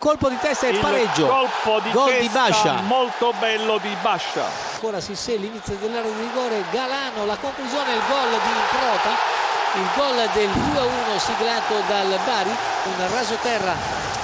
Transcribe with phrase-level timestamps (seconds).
[0.00, 1.26] colpo di testa e il pareggio.
[1.26, 2.80] colpo di Gol testa di Bascia.
[2.82, 4.46] molto bello di Bascia.
[4.72, 9.39] Ancora Sissé, l'inizio dell'area di rigore, Galano, la conclusione, il gol di Improta.
[9.72, 13.76] Il gol del 2-1 siglato dal Bari, un rasoterra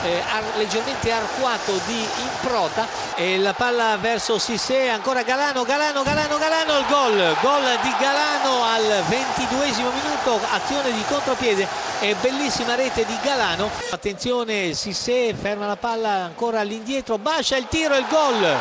[0.03, 2.85] eh, ar- leggermente arcuato di Improta
[3.15, 8.65] e la palla verso Sissé, ancora Galano, Galano, Galano, Galano, il gol, gol di Galano
[8.65, 11.69] al 22 minuto, azione di contropiede
[12.01, 13.71] e bellissima rete di Galano.
[13.91, 18.59] Attenzione, Sissé ferma la palla ancora all'indietro, Bascia il tiro il gol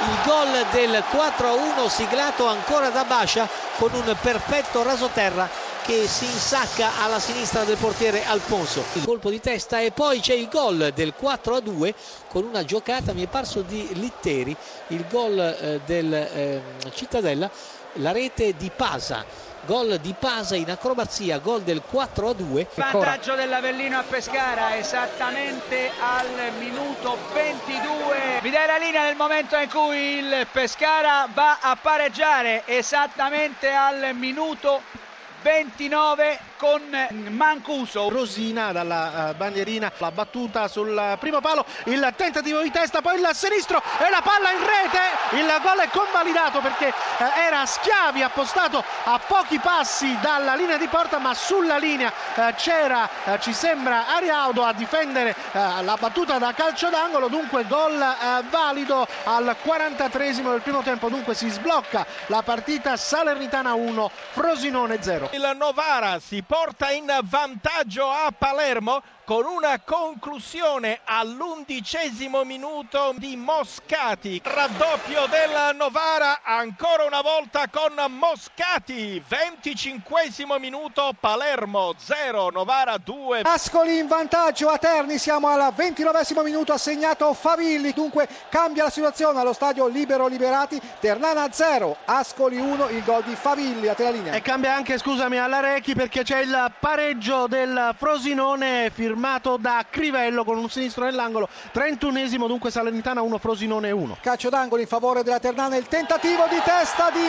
[0.00, 5.48] il gol del 4-1 siglato ancora da Bascia con un perfetto rasoterra
[5.88, 8.84] che si insacca alla sinistra del portiere Alfonso.
[8.92, 11.94] Il colpo di testa e poi c'è il gol del 4-2
[12.28, 14.54] con una giocata mi è parso di Litteri,
[14.88, 17.50] il gol eh, del eh, Cittadella,
[17.94, 19.24] la rete di Pasa.
[19.64, 22.66] Gol di Pasa in acrobazia, gol del 4 a 2.
[22.74, 28.40] Vantaggio dell'Avellino a Pescara esattamente al minuto 22.
[28.42, 34.14] Vi dai la linea nel momento in cui il Pescara va a pareggiare esattamente al
[34.14, 35.06] minuto
[35.44, 36.82] 29 con
[37.28, 38.08] Mancuso.
[38.08, 43.28] Rosina dalla uh, bandierina, la battuta sul primo palo, il tentativo di testa, poi il
[43.32, 45.36] sinistro e la palla in rete.
[45.36, 50.88] Il gol è convalidato perché uh, era Schiavi appostato a pochi passi dalla linea di
[50.88, 56.88] porta, ma sulla linea uh, c'era, ci sembra, Ariaudo a difendere la battuta da calcio
[56.90, 57.28] d'angolo.
[57.28, 58.04] Dunque gol
[58.50, 61.08] valido al 43 del primo tempo.
[61.08, 65.30] Dunque si sblocca la partita Salernitana 1, Frosinone 0.
[65.32, 74.40] Il Novara si porta in vantaggio a Palermo con una conclusione all'undicesimo minuto di Moscati.
[74.42, 79.22] Raddoppio del Novara ancora una volta con Moscati.
[79.28, 83.42] 25 minuto Palermo 0, Novara 2.
[83.42, 88.90] Ascoli in vantaggio a Terni, siamo al 29 minuto, ha segnato Favilli, dunque cambia la
[88.90, 94.04] situazione allo stadio Libero Liberati, Ternana 0, Ascoli 1, il gol di Favilli a te
[94.04, 94.32] la linea.
[94.32, 100.44] E cambia anche, scusami, alla Recchi perché c'è il pareggio del Frosinone firmato da Crivello
[100.44, 101.48] con un sinistro nell'angolo.
[101.74, 106.60] 31esimo dunque Salernitana 1 Frosinone 1 calcio d'angolo in favore della Ternana il tentativo di
[106.64, 107.20] testa di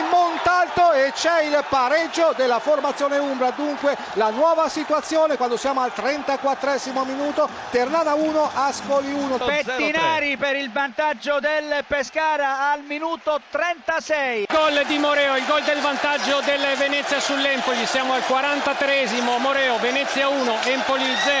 [0.70, 3.50] Montalto e c'è il pareggio della formazione Umbra.
[3.50, 10.56] Dunque la nuova situazione quando siamo al 34esimo minuto Ternana 1 Ascoli 1 Pettinari per
[10.56, 16.76] il vantaggio del Pescara al minuto 36 gol di Moreo il gol del vantaggio del
[16.76, 17.84] Venezia sull'Empoli.
[17.86, 21.40] Siamo al 43esimo Moreo Venezia 1 Empoli 0